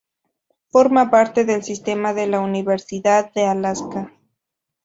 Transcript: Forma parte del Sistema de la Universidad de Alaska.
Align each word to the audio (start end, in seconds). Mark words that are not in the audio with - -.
Forma 0.71 1.11
parte 1.11 1.45
del 1.45 1.61
Sistema 1.61 2.15
de 2.15 2.25
la 2.25 2.39
Universidad 2.39 3.31
de 3.33 3.45
Alaska. 3.45 4.11